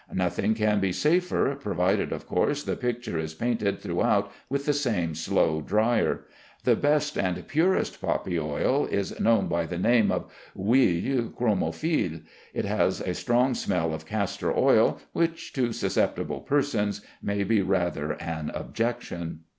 Nothing 0.11 0.55
can 0.55 0.79
be 0.79 0.91
safer, 0.91 1.53
provided 1.53 2.11
of 2.11 2.25
course 2.25 2.63
the 2.63 2.75
picture 2.75 3.19
is 3.19 3.35
painted 3.35 3.77
throughout 3.79 4.31
with 4.49 4.65
the 4.65 4.73
same 4.73 5.13
slow 5.13 5.61
drier. 5.61 6.25
The 6.63 6.75
best 6.75 7.19
and 7.19 7.47
purest 7.47 8.01
poppy 8.01 8.39
oil 8.39 8.87
is 8.87 9.19
known 9.19 9.47
by 9.47 9.67
the 9.67 9.77
name 9.77 10.11
of 10.11 10.31
huile 10.57 11.29
chromophile. 11.35 12.23
It 12.51 12.65
has 12.65 13.01
a 13.01 13.13
strong 13.13 13.53
smell 13.53 13.93
of 13.93 14.07
castor 14.07 14.51
oil, 14.57 14.99
which 15.13 15.53
to 15.53 15.71
susceptible 15.71 16.39
persons 16.41 17.01
may 17.21 17.43
be 17.43 17.61
rather 17.61 18.13
an 18.13 18.49
objection. 18.55 19.41